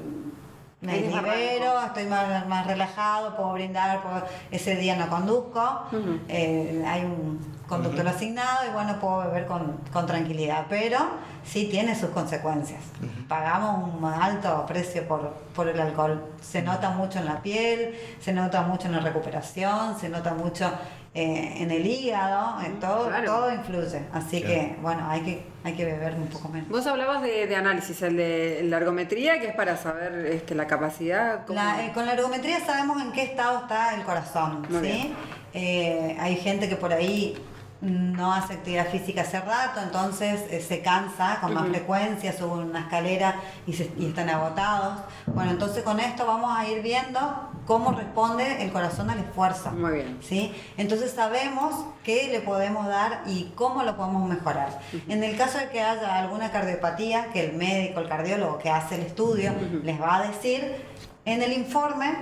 me 0.80 0.92
libero, 1.34 1.80
estoy 1.86 2.06
más, 2.06 2.46
más 2.46 2.66
relajado, 2.66 3.36
puedo 3.36 3.52
brindar, 3.52 4.02
puedo- 4.02 4.24
ese 4.50 4.76
día 4.76 4.96
no 4.96 5.08
conduzco, 5.10 5.82
eh, 6.28 6.82
hay 6.86 7.04
un 7.04 7.38
conductor 7.68 8.06
asignado 8.08 8.66
y 8.68 8.72
bueno, 8.72 8.98
puedo 8.98 9.18
beber 9.18 9.46
con, 9.46 9.76
con 9.92 10.06
tranquilidad, 10.06 10.66
pero 10.68 10.98
sí 11.44 11.68
tiene 11.70 11.94
sus 11.94 12.10
consecuencias. 12.10 12.80
Pagamos 13.28 13.92
un 13.94 14.04
alto 14.06 14.64
precio 14.66 15.06
por, 15.06 15.34
por 15.54 15.68
el 15.68 15.78
alcohol. 15.78 16.24
Se 16.40 16.62
nota 16.62 16.90
mucho 16.90 17.18
en 17.18 17.26
la 17.26 17.42
piel, 17.42 17.94
se 18.20 18.32
nota 18.32 18.62
mucho 18.62 18.88
en 18.88 18.92
la 18.94 19.00
recuperación, 19.00 19.98
se 20.00 20.08
nota 20.08 20.34
mucho 20.34 20.70
eh, 21.12 21.54
en 21.62 21.70
el 21.72 21.84
hígado, 21.86 22.60
en 22.64 22.78
todo, 22.78 23.08
claro. 23.08 23.26
todo 23.26 23.52
influye. 23.54 24.02
Así 24.12 24.40
Claro. 24.42 24.54
que 24.54 24.76
bueno, 24.80 25.06
hay 25.10 25.20
que, 25.22 25.46
hay 25.64 25.72
que 25.74 25.84
beber 25.84 26.14
un 26.14 26.28
poco 26.28 26.48
menos. 26.48 26.68
Vos 26.68 26.86
hablabas 26.86 27.22
de, 27.22 27.46
de 27.48 27.56
análisis, 27.56 28.00
el 28.02 28.16
de 28.16 28.60
la 28.64 28.76
ergometría, 28.76 29.40
que 29.40 29.48
es 29.48 29.54
para 29.54 29.76
saber 29.76 30.26
este, 30.26 30.54
la 30.54 30.66
capacidad. 30.68 31.44
cómo- 31.46 31.58
La- 31.60 31.84
eh, 31.84 31.90
con 31.92 32.06
la 32.06 32.12
ergometría 32.12 32.64
sabemos 32.64 33.02
en 33.02 33.10
qué 33.12 33.22
estado 33.24 33.60
está 33.62 33.94
el 33.96 34.02
corazón, 34.04 34.66
Muy 34.70 34.80
¿sí? 34.88 35.14
Eh, 35.52 36.16
hay 36.20 36.36
gente 36.36 36.68
que 36.68 36.76
por 36.76 36.92
ahí 36.92 37.36
no 37.80 38.32
hace 38.32 38.52
actividad 38.54 38.86
física 38.88 39.22
hace 39.22 39.40
rato, 39.40 39.80
entonces 39.82 40.42
eh, 40.50 40.60
se 40.60 40.80
cansa 40.82 41.38
con 41.40 41.54
más 41.54 41.62
Ujú. 41.64 41.72
frecuencia, 41.72 42.32
suben 42.32 42.68
una 42.68 42.80
escalera 42.80 43.34
y, 43.66 43.72
se- 43.72 43.90
y 43.98 44.06
están 44.10 44.28
agotados. 44.28 44.98
Bueno, 45.26 45.50
entonces 45.52 45.82
con 45.82 45.98
esto 45.98 46.24
vamos 46.26 46.56
a 46.56 46.68
ir 46.68 46.82
viendo 46.82 47.49
cómo 47.66 47.92
responde 47.92 48.62
el 48.62 48.72
corazón 48.72 49.10
al 49.10 49.18
esfuerzo. 49.20 49.70
Muy 49.70 49.92
bien. 49.92 50.18
¿sí? 50.22 50.52
Entonces 50.76 51.12
sabemos 51.12 51.86
qué 52.04 52.28
le 52.30 52.40
podemos 52.40 52.86
dar 52.86 53.22
y 53.26 53.52
cómo 53.54 53.82
lo 53.82 53.96
podemos 53.96 54.28
mejorar. 54.28 54.80
En 55.08 55.22
el 55.22 55.36
caso 55.36 55.58
de 55.58 55.68
que 55.68 55.80
haya 55.80 56.18
alguna 56.18 56.50
cardiopatía, 56.50 57.26
que 57.32 57.44
el 57.44 57.56
médico, 57.56 58.00
el 58.00 58.08
cardiólogo 58.08 58.58
que 58.58 58.70
hace 58.70 58.96
el 58.96 59.02
estudio 59.02 59.52
Ujú. 59.52 59.80
les 59.84 60.00
va 60.00 60.16
a 60.16 60.28
decir, 60.28 60.76
en 61.24 61.42
el 61.42 61.52
informe 61.52 62.12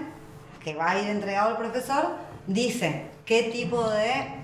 que 0.63 0.75
va 0.75 0.91
a 0.91 0.99
ir 1.01 1.09
entregado 1.09 1.51
al 1.51 1.57
profesor, 1.57 2.17
dice 2.47 3.07
qué 3.25 3.45
tipo 3.45 3.89
de 3.89 4.39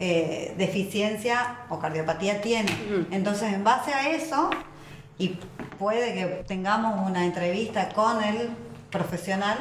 eh, 0.00 0.54
deficiencia 0.56 1.58
o 1.68 1.78
cardiopatía 1.78 2.40
tiene. 2.40 2.70
Ujú. 2.72 3.06
Entonces, 3.10 3.52
en 3.52 3.64
base 3.64 3.92
a 3.92 4.10
eso, 4.10 4.50
y 5.18 5.36
puede 5.78 6.14
que 6.14 6.24
tengamos 6.46 7.06
una 7.06 7.24
entrevista 7.24 7.88
con 7.90 8.22
el 8.22 8.50
profesional, 8.90 9.58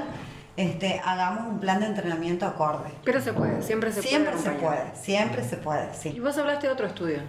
este, 0.58 1.00
hagamos 1.06 1.48
un 1.48 1.60
plan 1.60 1.80
de 1.80 1.86
entrenamiento 1.86 2.46
acorde. 2.46 2.90
Pero 3.06 3.22
se 3.22 3.32
puede, 3.34 3.62
siempre 3.62 3.92
se 3.92 4.02
siempre 4.02 4.32
puede. 4.34 4.44
se 4.44 4.50
acompañar. 4.50 4.84
puede, 4.92 4.96
siempre 5.04 5.44
se 5.44 5.58
puede, 5.58 5.90
Y 5.94 5.96
sí. 6.14 6.20
vos 6.20 6.38
hablaste 6.38 6.68
de 6.68 6.74
otro 6.74 6.88
estudio. 6.88 7.20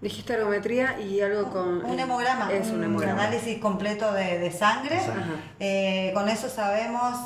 Dijiste 0.00 0.34
ergometría 0.34 1.00
y 1.00 1.20
algo 1.22 1.50
con... 1.50 1.82
Un 1.84 1.98
hemograma, 1.98 2.52
Es 2.52 2.68
un 2.68 2.76
un 2.78 2.84
hemograma. 2.84 3.22
análisis 3.22 3.58
completo 3.58 4.12
de, 4.12 4.38
de 4.38 4.50
sangre. 4.52 5.00
Eh, 5.58 6.10
con 6.14 6.28
eso 6.28 6.48
sabemos, 6.50 7.16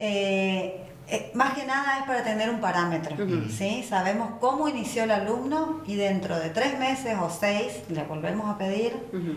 eh, 0.00 0.84
eh, 1.08 1.30
más 1.34 1.54
que 1.54 1.64
nada 1.64 2.00
es 2.00 2.06
para 2.06 2.24
tener 2.24 2.50
un 2.50 2.60
parámetro, 2.60 3.16
¿sí? 3.50 3.84
Sabemos 3.88 4.30
cómo 4.40 4.68
inició 4.68 5.04
el 5.04 5.12
alumno 5.12 5.82
y 5.86 5.94
dentro 5.96 6.36
de 6.38 6.50
tres 6.50 6.78
meses 6.78 7.16
o 7.20 7.30
seis 7.30 7.82
le 7.88 8.02
volvemos 8.04 8.52
a 8.52 8.58
pedir 8.58 8.94
Ujú. 9.12 9.34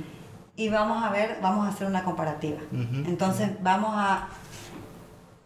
Y 0.58 0.70
vamos 0.70 1.02
a 1.04 1.10
ver, 1.12 1.38
vamos 1.42 1.66
a 1.66 1.70
hacer 1.70 1.88
una 1.88 2.04
comparativa. 2.04 2.58
Entonces 3.06 3.52
vamos 3.62 3.92
a 3.96 4.28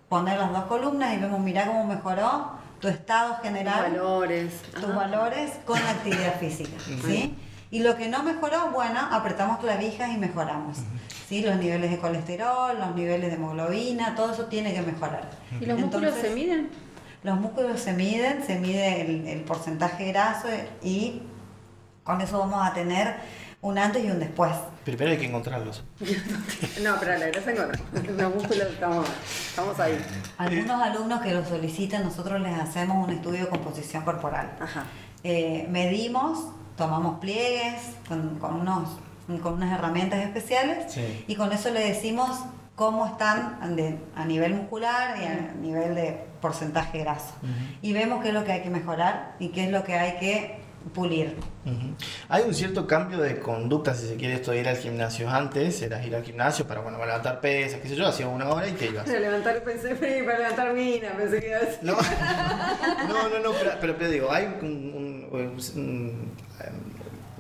poner 0.10 0.40
las 0.40 0.52
dos 0.52 0.64
columnas 0.66 1.14
y 1.14 1.18
vemos, 1.18 1.40
mira 1.40 1.66
cómo 1.68 1.86
mejoró 1.86 2.54
tu 2.80 2.88
estado 2.88 3.36
Tus 3.36 3.44
general 3.44 3.92
valores. 3.92 4.62
tus 4.74 4.86
Ajá. 4.86 4.94
valores 4.94 5.52
con 5.66 5.80
la 5.84 5.92
actividad 5.92 6.40
física, 6.40 6.78
¿sí? 7.06 7.36
Y 7.70 7.80
lo 7.84 7.96
que 7.96 8.10
no 8.10 8.24
mejoró, 8.24 8.72
bueno, 8.72 9.00
apretamos 9.12 9.60
clavijas 9.60 10.10
y 10.14 10.18
mejoramos, 10.18 10.80
¿sí? 11.30 11.42
Los 11.44 11.56
niveles 11.58 11.92
de 11.92 11.98
colesterol, 12.00 12.78
los 12.80 12.96
niveles 12.96 13.30
de 13.30 13.36
hemoglobina, 13.36 14.16
todo 14.16 14.34
eso 14.34 14.46
tiene 14.48 14.74
que 14.74 14.82
mejorar. 14.82 15.30
¿Y 15.62 15.66
los 15.66 15.80
músculos 15.80 16.08
Entonces, 16.16 16.30
se 16.30 16.36
miden? 16.36 16.70
Los 17.24 17.40
músculos 17.40 17.80
se 17.80 17.94
miden, 17.94 18.44
se 18.44 18.60
mide 18.60 19.02
el, 19.02 19.28
el 19.28 19.42
porcentaje 19.42 20.06
graso 20.12 20.48
y 20.82 21.22
con 22.04 22.20
eso 22.20 22.40
vamos 22.40 22.66
a 22.68 22.74
tener 22.74 23.16
un 23.62 23.78
antes 23.78 24.04
y 24.04 24.10
un 24.10 24.20
después. 24.20 24.52
Primero 24.84 25.12
hay 25.12 25.18
que 25.18 25.26
encontrarlos. 25.28 25.84
No, 26.82 26.96
pero 27.00 27.18
la 27.18 27.28
grasa 27.28 27.52
engorda. 27.52 27.74
Los 28.18 28.34
músculos 28.36 28.68
estamos, 28.72 29.08
estamos 29.50 29.80
ahí. 29.80 29.98
Algunos 30.38 30.82
alumnos 30.82 31.22
que 31.22 31.32
lo 31.34 31.46
solicitan, 31.46 32.04
nosotros 32.04 32.42
les 32.42 32.58
hacemos 32.60 33.08
un 33.08 33.14
estudio 33.14 33.42
de 33.42 33.48
composición 33.50 34.04
corporal. 34.04 34.52
Ajá. 34.60 34.86
Eh, 35.24 35.68
medimos, 35.70 36.40
tomamos 36.76 37.20
pliegues 37.20 37.82
con, 38.08 38.40
con 38.40 38.56
unos, 38.62 38.90
con 39.44 39.54
unas 39.54 39.72
herramientas 39.78 40.22
especiales 40.26 40.92
Sí. 40.92 41.26
y 41.28 41.36
con 41.36 41.52
eso 41.52 41.70
le 41.70 41.82
decimos 41.82 42.40
cómo 42.76 43.06
están 43.06 43.76
de- 43.76 44.00
a 44.16 44.26
nivel 44.26 44.56
muscular 44.56 45.16
y 45.22 45.26
a 45.26 45.54
nivel 45.62 45.94
de 45.94 46.26
porcentaje 46.42 47.00
graso. 47.00 47.36
Y 47.84 47.94
vemos 47.94 48.24
qué 48.24 48.30
es 48.30 48.34
lo 48.34 48.44
que 48.44 48.54
hay 48.54 48.64
que 48.64 48.72
mejorar 48.72 49.36
y 49.40 49.50
qué 49.50 49.66
es 49.66 49.72
lo 49.72 49.84
que 49.84 49.94
hay 50.00 50.18
que 50.18 50.61
pulir. 50.94 51.36
Ujú. 51.66 51.96
Hay 52.30 52.44
un 52.44 52.54
cierto 52.54 52.88
cambio 52.88 53.20
de 53.20 53.40
conducta, 53.40 53.94
si 53.94 54.08
se 54.08 54.16
quiere, 54.16 54.34
esto 54.36 54.52
de 54.52 54.60
ir 54.62 54.68
al 54.68 54.78
gimnasio. 54.78 55.30
Antes 55.30 55.82
eras 55.82 56.06
ir 56.06 56.16
al 56.16 56.24
gimnasio 56.24 56.66
para, 56.68 56.82
bueno, 56.82 56.98
para 56.98 57.12
levantar 57.12 57.40
pesas, 57.40 57.80
qué 57.82 57.88
sé 57.90 57.96
yo, 57.96 58.08
hacía 58.08 58.28
una 58.28 58.50
hora 58.50 58.68
y 58.68 58.72
te 58.74 58.88
ibas. 58.88 59.06
Para 59.06 59.20
levantar, 59.28 59.64
pensé, 59.64 59.96
para 59.96 60.38
levantar 60.40 60.74
mina, 60.74 61.10
pensé 61.18 61.40
que 61.40 61.48
iba 61.48 61.58
a 61.58 61.62
decir. 61.62 61.80
No, 61.84 61.94
no, 63.08 63.30
no, 63.30 63.40
no, 63.40 63.52
pero, 63.54 63.72
pero, 63.80 63.96
pero 63.98 64.10
digo, 64.12 64.32
hay 64.32 64.46
un, 64.62 64.66
un- 64.66 65.28
un- 65.32 65.58
un- 65.76 66.32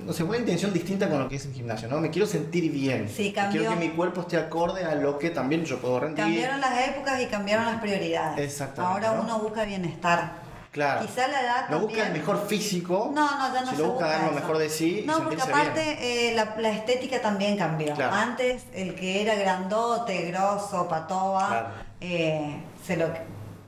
no 0.05 0.13
sé, 0.13 0.23
una 0.23 0.37
intención 0.37 0.73
distinta 0.73 1.07
con 1.07 1.19
lo 1.19 1.29
que 1.29 1.35
es 1.35 1.45
el 1.45 1.53
gimnasio, 1.53 1.87
¿no? 1.87 1.99
Me 1.99 2.09
quiero 2.09 2.27
sentir 2.27 2.71
bien. 2.71 3.07
Sí, 3.07 3.31
cambió. 3.31 3.61
Quiero 3.61 3.75
que 3.79 3.87
mi 3.87 3.93
cuerpo 3.93 4.21
esté 4.21 4.37
acorde 4.37 4.83
a 4.83 4.95
lo 4.95 5.19
que 5.19 5.29
también 5.29 5.63
yo 5.63 5.77
puedo 5.79 5.99
rendir. 5.99 6.23
Cambiaron 6.25 6.59
las 6.59 6.87
épocas 6.87 7.21
y 7.21 7.27
cambiaron 7.27 7.65
las 7.67 7.79
prioridades. 7.81 8.39
Exactamente, 8.43 9.07
Ahora 9.07 9.13
¿no? 9.15 9.23
uno 9.23 9.39
busca 9.39 9.63
bienestar. 9.63 10.33
Claro. 10.71 11.01
Quizá 11.05 11.27
la 11.27 11.41
edad 11.41 11.69
No 11.69 11.79
busca 11.81 12.07
el 12.07 12.13
mejor 12.13 12.47
físico. 12.47 13.11
No, 13.13 13.37
no, 13.37 13.53
ya 13.53 13.61
no 13.61 13.69
Si 13.71 13.75
se 13.75 13.81
lo 13.81 13.89
busca 13.89 14.05
busca 14.05 14.07
dar 14.07 14.19
lo 14.21 14.25
eso. 14.27 14.35
mejor 14.35 14.57
de 14.57 14.69
sí 14.69 14.99
y 15.03 15.05
No, 15.05 15.23
porque 15.23 15.41
aparte 15.41 16.29
eh, 16.29 16.33
la, 16.35 16.55
la 16.57 16.69
estética 16.69 17.21
también 17.21 17.57
cambió. 17.57 17.93
Claro. 17.93 18.15
Antes 18.15 18.63
el 18.73 18.95
que 18.95 19.21
era 19.21 19.35
grandote, 19.35 20.31
grosso, 20.31 20.87
patoba, 20.87 21.47
Claro. 21.49 21.67
eh, 21.99 22.63
se 22.85 22.95
lo 22.97 23.07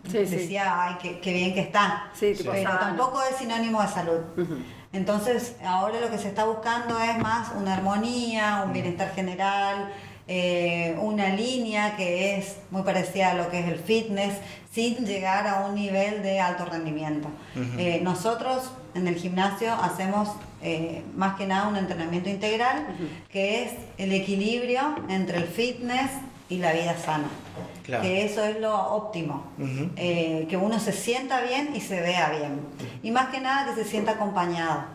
Sí, 0.10 0.26
sí. 0.26 0.36
decía, 0.36 0.82
ay, 0.84 0.98
qué, 1.02 1.20
qué 1.20 1.32
bien 1.34 1.54
que 1.54 1.62
está. 1.62 2.10
Sí, 2.14 2.34
tipo 2.34 2.52
Pero 2.52 2.70
sano. 2.70 2.80
tampoco 2.80 3.22
es 3.24 3.36
sinónimo 3.38 3.82
de 3.82 3.88
salud. 3.88 4.20
Entonces, 4.92 5.56
ahora 5.66 6.00
lo 6.00 6.10
que 6.10 6.18
se 6.18 6.28
está 6.28 6.46
buscando 6.46 7.00
es 7.00 7.18
más 7.20 7.50
una 7.58 7.74
armonía, 7.74 8.64
un 8.66 8.74
bienestar 8.74 9.12
general, 9.16 9.92
eh, 10.28 10.96
una 11.02 11.30
línea 11.30 11.96
que 11.98 12.38
es 12.38 12.58
muy 12.72 12.84
parecida 12.84 13.32
a 13.32 13.34
lo 13.34 13.50
que 13.50 13.60
es 13.60 13.68
el 13.68 13.80
fitness, 13.80 14.36
sin 14.72 15.06
llegar 15.06 15.48
a 15.48 15.66
un 15.66 15.76
nivel 15.76 16.24
de 16.24 16.40
alto 16.40 16.66
rendimiento. 16.66 17.30
Eh, 17.78 18.00
nosotros 18.02 18.72
en 18.96 19.08
el 19.08 19.16
gimnasio 19.16 19.74
hacemos 19.74 20.30
eh, 20.62 21.04
más 21.16 21.36
que 21.36 21.46
nada 21.46 21.68
un 21.68 21.76
entrenamiento 21.76 22.30
integral, 22.30 22.88
que 23.30 23.64
es 23.64 23.74
el 23.98 24.14
equilibrio 24.14 24.96
entre 25.10 25.38
el 25.38 25.46
fitness 25.46 26.10
y 26.54 26.58
la 26.60 26.72
vida 26.74 26.96
sana. 26.98 27.28
Claro. 27.84 28.04
Que 28.04 28.26
eso 28.26 28.44
es 28.46 28.60
lo 28.60 28.74
óptimo. 28.94 29.44
Eh, 29.98 30.46
que 30.50 30.56
uno 30.58 30.80
se 30.80 30.92
sienta 30.94 31.42
bien 31.42 31.72
y 31.76 31.82
se 31.82 32.00
vea 32.00 32.30
bien. 32.30 32.62
Y 33.02 33.12
más 33.12 33.28
que 33.30 33.40
nada 33.42 33.66
que 33.74 33.84
se 33.84 33.90
sienta 33.90 34.12
acompañado. 34.14 34.86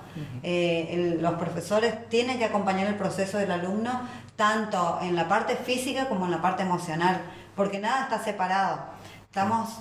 Eh, 0.42 0.88
el- 0.90 1.22
los 1.22 1.34
profesores 1.34 2.08
tienen 2.08 2.38
que 2.38 2.44
acompañar 2.46 2.86
el 2.88 2.96
proceso 2.96 3.38
del 3.38 3.50
alumno 3.52 4.00
tanto 4.36 4.98
en 5.02 5.14
la 5.16 5.28
parte 5.28 5.54
física 5.56 6.08
como 6.08 6.24
en 6.26 6.30
la 6.30 6.40
parte 6.42 6.62
emocional, 6.62 7.20
porque 7.56 7.78
nada 7.78 8.04
está 8.04 8.22
separado. 8.24 8.78
Estamos, 9.22 9.80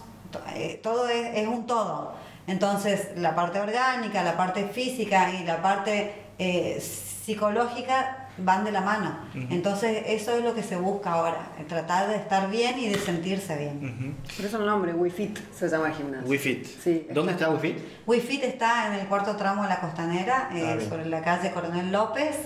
eh, 0.56 0.80
todo 0.84 1.08
es, 1.10 1.36
es 1.38 1.48
un 1.48 1.66
todo. 1.68 2.14
Entonces, 2.48 3.10
la 3.16 3.36
parte 3.36 3.60
orgánica, 3.60 4.24
la 4.24 4.36
parte 4.38 4.66
física 4.66 5.32
y 5.32 5.44
la 5.44 5.62
parte 5.62 6.24
eh, 6.40 6.80
psicológica 6.82 8.27
van 8.40 8.64
de 8.64 8.72
la 8.72 8.82
mano. 8.82 9.18
Entonces, 9.50 10.04
eso 10.08 10.38
es 10.38 10.44
lo 10.44 10.54
que 10.54 10.64
se 10.64 10.76
busca 10.76 11.14
ahora, 11.14 11.52
eh, 11.60 11.66
tratar 11.68 12.10
de 12.10 12.16
estar 12.16 12.50
bien 12.50 12.78
y 12.80 12.90
de 12.90 12.98
sentirse 12.98 13.58
bien. 13.58 13.78
Ujú. 13.78 14.36
Por 14.38 14.46
eso 14.46 14.60
el 14.60 14.66
nombre, 14.66 14.94
WeFit, 14.94 15.38
se 15.52 15.68
llama 15.70 15.92
gimnasio. 15.92 16.28
Wii 16.30 16.40
Fit. 16.40 16.66
Sí, 16.66 17.08
¿Dónde 17.12 17.34
está 17.34 17.50
Wii 17.50 17.60
Fit? 17.60 17.78
WeFit 18.06 18.44
está 18.44 18.88
en 18.88 19.00
el 19.00 19.08
cuarto 19.08 19.36
tramo 19.36 19.64
de 19.64 19.70
la 19.70 19.80
costanera, 19.80 20.50
eh, 20.54 20.64
Ah, 20.72 20.76
bien. 20.76 20.90
sobre 20.90 21.06
la 21.06 21.22
calle 21.22 21.52
Coronel 21.52 21.92
López. 21.92 22.38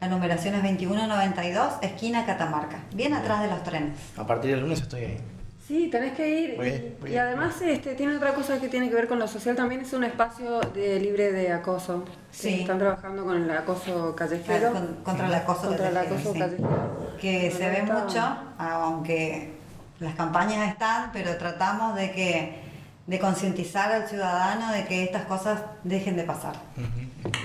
La 0.00 0.08
numeración 0.08 0.54
es 0.56 0.62
2192, 0.62 1.74
esquina 1.80 2.26
Catamarca, 2.26 2.80
bien 2.94 3.14
atrás 3.14 3.40
de 3.42 3.48
los 3.48 3.62
trenes. 3.62 3.96
A 4.18 4.26
partir 4.26 4.50
del 4.50 4.60
lunes 4.60 4.82
estoy 4.82 5.00
ahí. 5.04 5.16
Sí, 5.66 5.88
tenés 5.90 6.12
que 6.12 6.28
ir. 6.28 6.56
Muy 6.56 6.66
y- 6.66 6.70
bien, 6.70 6.96
muy 7.00 7.08
y, 7.08 7.12
bien. 7.12 7.24
además 7.24 7.60
este, 7.60 7.94
tiene 7.94 8.16
otra 8.16 8.34
cosa 8.34 8.60
que 8.60 8.68
tiene 8.68 8.88
que 8.88 8.94
ver 8.94 9.08
con 9.08 9.18
lo 9.18 9.26
social, 9.26 9.56
también 9.56 9.80
es 9.80 9.92
un 9.92 10.04
espacio 10.04 10.60
de- 10.60 11.00
libre 11.00 11.32
de 11.32 11.52
acoso. 11.52 12.04
Sí. 12.30 12.60
Están 12.60 12.78
trabajando 12.78 13.24
con 13.24 13.42
el 13.42 13.50
acoso 13.50 14.14
callejero. 14.14 14.72
Con- 14.72 14.94
contra 15.02 15.26
el 15.26 15.34
acoso 15.34 15.62
Contra 15.68 15.88
el 15.88 15.94
callejero, 15.94 16.16
acoso 16.20 16.32
sí. 16.34 16.38
callejero. 16.38 17.16
Que 17.20 17.50
se 17.50 17.68
ve 17.68 17.78
Está- 17.80 17.94
mucho, 17.98 18.36
aunque 18.58 19.54
las 19.98 20.14
campañas 20.14 20.68
están, 20.68 21.10
pero 21.12 21.36
tratamos 21.36 21.96
de 21.96 22.12
que 22.12 22.66
de 23.06 23.20
concientizar 23.20 23.92
al 23.92 24.08
ciudadano 24.08 24.72
de 24.72 24.84
que 24.84 25.04
estas 25.04 25.26
cosas 25.26 25.60
dejen 25.84 26.16
de 26.16 26.24
pasar. 26.24 26.54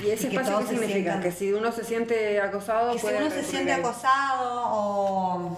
¿Y 0.03 0.09
ese 0.09 0.27
y 0.27 0.29
que 0.31 0.35
espacio 0.37 0.59
qué 0.59 0.65
significa? 0.67 0.93
sientan- 1.13 1.21
Que 1.21 1.31
si 1.31 1.53
uno 1.53 1.71
se 1.71 1.83
siente 1.83 2.41
acosado, 2.41 2.93
Que 2.93 2.99
si 2.99 3.07
uno 3.07 3.29
se 3.29 3.43
siente 3.43 3.71
acosado 3.71 4.63
o, 4.73 5.57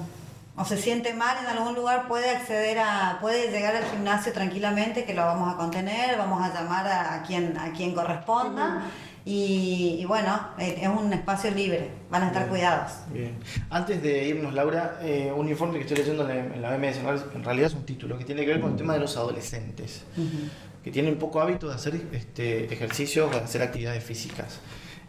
o 0.56 0.64
se 0.66 0.78
siente 0.78 1.14
mal 1.14 1.36
en 1.42 1.48
algún 1.48 1.74
lugar, 1.76 2.08
puede 2.08 2.30
acceder 2.30 2.78
a, 2.80 3.18
puede 3.22 3.50
llegar 3.52 3.76
al 3.76 3.86
gimnasio 3.86 4.32
tranquilamente, 4.34 5.04
que 5.06 5.14
lo 5.14 5.26
vamos 5.26 5.52
a 5.54 5.58
contener, 5.58 6.18
vamos 6.18 6.42
a 6.44 6.54
llamar 6.54 6.86
a, 6.88 7.16
a 7.16 7.24
quien, 7.24 7.58
a 7.58 7.72
quien 7.74 7.96
corresponda. 7.96 8.84
y, 9.26 9.98
y 10.00 10.06
bueno, 10.06 10.50
eh, 10.60 10.80
es 10.82 10.88
un 10.90 11.12
espacio 11.14 11.50
libre, 11.50 11.90
van 12.12 12.24
a 12.24 12.28
estar 12.28 12.48
cuidados. 12.50 12.92
Bien. 13.12 13.36
Antes 13.70 14.04
de 14.04 14.28
irnos, 14.28 14.54
Laura, 14.54 15.00
eh, 15.02 15.34
un 15.36 15.50
informe 15.50 15.76
que 15.80 15.86
estoy 15.86 15.98
leyendo 15.98 16.30
en 16.30 16.62
la, 16.62 16.70
OMS, 16.70 16.98
en 17.34 17.44
realidad- 17.44 17.68
es 17.68 17.74
un 17.74 17.86
título 17.86 18.18
que 18.18 18.26
tiene 18.26 18.42
que 18.46 18.50
ver 18.50 18.62
con 18.62 18.72
el 18.72 18.78
tema 18.78 18.94
de 18.94 19.00
los 19.00 19.18
adolescentes, 19.18 20.04
que 20.84 20.92
tienen 20.92 21.18
poco 21.18 21.42
hábito 21.42 21.68
de 21.70 21.76
hacer 21.76 21.96
este, 22.12 22.72
ejercicios 22.72 23.30
o 23.34 23.40
de 23.40 23.44
hacer 23.46 23.62
actividades 23.64 24.04
físicas. 24.04 24.60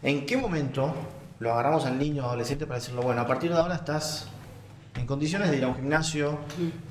¿En 0.01 0.25
qué 0.25 0.37
momento 0.37 0.93
lo 1.39 1.51
agarramos 1.53 1.85
al 1.85 1.99
niño 1.99 2.23
o 2.23 2.27
adolescente 2.27 2.65
para 2.65 2.79
decirlo, 2.79 3.01
bueno, 3.01 3.21
a 3.21 3.27
partir 3.27 3.51
de 3.51 3.57
ahora 3.59 3.75
estás 3.75 4.29
en 4.95 5.05
condiciones 5.05 5.51
de 5.51 5.57
ir 5.57 5.63
a 5.63 5.67
un 5.67 5.75
gimnasio, 5.75 6.39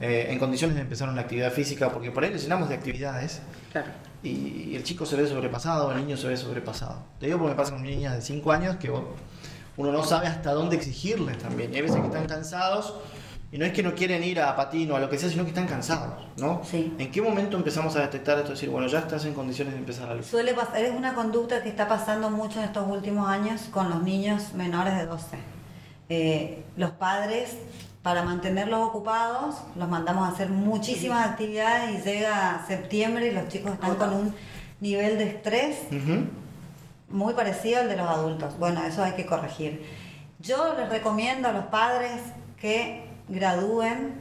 eh, 0.00 0.26
en 0.30 0.38
condiciones 0.38 0.76
de 0.76 0.82
empezar 0.82 1.08
una 1.08 1.22
actividad 1.22 1.50
física, 1.52 1.90
porque 1.90 2.10
por 2.10 2.22
ahí 2.24 2.30
le 2.30 2.38
llenamos 2.38 2.68
de 2.68 2.74
actividades 2.74 3.40
Claro. 3.72 3.88
y 4.22 4.74
el 4.76 4.82
chico 4.84 5.06
se 5.06 5.16
ve 5.16 5.26
sobrepasado, 5.26 5.90
el 5.92 5.98
niño 5.98 6.16
se 6.16 6.28
ve 6.28 6.36
sobrepasado. 6.36 7.02
Te 7.18 7.26
digo 7.26 7.38
porque 7.38 7.52
me 7.52 7.56
pasa 7.56 7.72
con 7.72 7.82
niñas 7.82 8.14
de 8.14 8.20
5 8.22 8.52
años 8.52 8.76
que 8.76 8.90
uno 8.90 9.90
no 9.92 10.04
sabe 10.04 10.26
hasta 10.28 10.52
dónde 10.52 10.76
exigirles 10.76 11.38
también. 11.38 11.72
Y 11.72 11.76
hay 11.76 11.82
veces 11.82 11.98
que 12.00 12.06
están 12.06 12.26
cansados 12.26 12.94
y 13.50 13.58
no 13.58 13.64
es 13.64 13.72
que 13.72 13.82
no 13.82 13.94
quieren 13.94 14.22
ir 14.22 14.40
a 14.40 14.54
patín 14.56 14.90
o 14.90 14.96
a 14.96 15.00
lo 15.00 15.08
que 15.08 15.16
sea, 15.18 15.28
sino 15.30 15.42
que 15.44 15.50
están 15.50 15.66
cansados, 15.66 16.24
¿no? 16.38 16.60
Sí. 16.64 16.92
¿En 16.98 17.10
qué 17.10 17.22
momento 17.22 17.56
empezamos 17.56 17.94
a 17.96 18.00
detectar 18.00 18.36
esto? 18.38 18.50
Decir, 18.50 18.68
bueno, 18.68 18.86
ya 18.88 18.98
estás 19.00 19.24
en 19.24 19.32
condiciones 19.34 19.74
de 19.74 19.78
empezar 19.80 20.08
a 20.10 20.14
luchar. 20.14 20.30
Suele 20.30 20.54
pasar, 20.54 20.76
es 20.84 20.92
una 20.94 21.14
conducta 21.14 21.62
que 21.62 21.68
está 21.68 21.86
pasando 21.88 22.30
mucho 22.30 22.58
en 22.58 22.66
estos 22.66 22.86
últimos 22.88 23.28
años 23.28 23.62
con 23.70 23.90
los 23.90 24.02
niños 24.02 24.54
menores 24.54 24.96
de 24.96 25.06
12. 25.06 25.38
Eh, 26.08 26.64
los 26.76 26.90
padres, 26.92 27.56
para 28.04 28.22
mantenerlos 28.22 28.86
ocupados, 28.86 29.56
los 29.76 29.88
mandamos 29.88 30.28
a 30.28 30.32
hacer 30.32 30.50
muchísimas 30.50 31.26
actividades 31.26 31.98
y 31.98 32.02
llega 32.06 32.62
septiembre 32.68 33.28
y 33.28 33.30
los 33.30 33.48
chicos 33.48 33.72
están 33.72 33.96
con 33.96 34.12
un 34.12 34.34
nivel 34.78 35.16
de 35.16 35.24
estrés 35.24 35.78
muy 37.08 37.32
parecido 37.32 37.80
al 37.80 37.88
de 37.88 37.96
los 37.96 38.06
adultos. 38.06 38.58
Bueno, 38.58 38.84
eso 38.84 39.02
hay 39.02 39.12
que 39.12 39.24
corregir. 39.24 39.86
Yo 40.38 40.74
les 40.76 40.90
recomiendo 40.90 41.48
a 41.48 41.52
los 41.52 41.64
padres 41.64 42.20
que 42.60 43.08
gradúen 43.28 44.12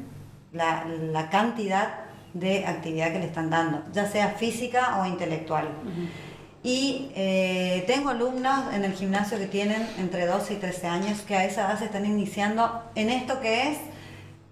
la, 0.53 0.85
la 0.85 1.29
cantidad 1.29 2.05
de 2.33 2.65
actividad 2.65 3.11
que 3.11 3.19
le 3.19 3.25
están 3.25 3.49
dando, 3.49 3.83
ya 3.91 4.05
sea 4.09 4.29
física 4.29 5.01
o 5.01 5.05
intelectual. 5.05 5.67
Y 6.63 7.11
eh, 7.15 7.83
tengo 7.87 8.09
alumnos 8.09 8.73
en 8.73 8.85
el 8.85 8.93
gimnasio 8.93 9.37
que 9.37 9.47
tienen 9.47 9.85
entre 9.97 10.25
12 10.25 10.53
y 10.53 10.57
13 10.57 10.87
años 10.87 11.21
que 11.21 11.35
a 11.35 11.43
esa 11.43 11.67
edad 11.67 11.79
se 11.79 11.85
están 11.85 12.05
iniciando 12.05 12.83
en 12.95 13.09
esto 13.09 13.41
que 13.41 13.71
es 13.71 13.77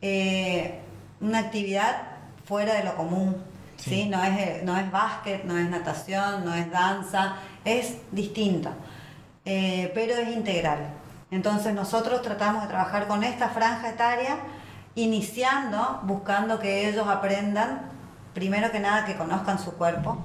eh, 0.01 0.79
una 1.21 1.39
actividad 1.39 2.01
fuera 2.45 2.73
de 2.73 2.83
lo 2.83 2.95
común. 2.95 3.35
¿sí? 3.77 4.07
No, 4.09 4.23
es, 4.23 4.37
eh, 4.37 4.61
no 4.63 4.77
es 4.77 4.91
básquet, 4.91 5.43
no 5.45 5.57
es 5.57 5.69
natación, 5.69 6.45
no 6.45 6.53
es 6.53 6.69
danza, 6.69 7.35
es 7.65 7.97
distinto, 8.11 8.69
eh, 9.45 9.91
pero 9.93 10.13
es 10.15 10.29
integral. 10.35 10.79
Entonces 11.31 11.73
nosotros 11.73 12.21
tratamos 12.21 12.63
de 12.63 12.67
trabajar 12.67 13.07
con 13.07 13.23
esta 13.23 13.49
franja 13.49 13.89
etaria, 13.89 14.37
iniciando, 14.95 16.01
buscando 16.03 16.59
que 16.59 16.89
ellos 16.89 17.07
aprendan, 17.07 17.89
primero 18.33 18.71
que 18.71 18.79
nada, 18.79 19.05
que 19.05 19.15
conozcan 19.15 19.57
su 19.57 19.73
cuerpo, 19.73 20.17